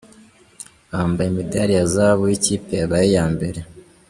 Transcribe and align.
Bamabaye 0.89 1.27
imidari 1.31 1.73
ya 1.77 1.85
zahabu 1.93 2.23
y’ikipe 2.31 2.75
ya 3.15 3.25
mbere. 3.33 3.59